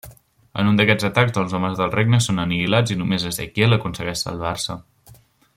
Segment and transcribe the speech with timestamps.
[0.61, 4.83] En un d'aquests atacs els homes del Regne són anihilats i només Ezequiel aconsegueix salvar-se.